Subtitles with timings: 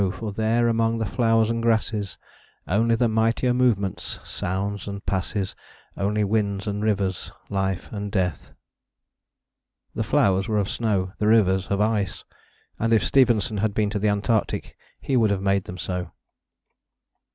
[0.11, 2.17] for there among the flowers and grasses,
[2.67, 5.55] Only the mightier movement sounds and passes;
[5.95, 8.51] Only winds and rivers, Life and death.
[9.93, 12.23] The flowers were of snow, the rivers of ice,
[12.79, 16.11] and if Stevenson had been to the Antarctic he would have made them so.